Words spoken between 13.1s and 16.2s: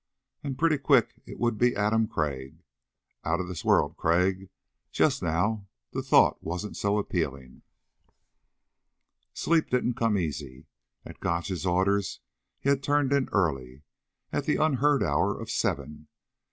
in early, at the unheard hour of seven.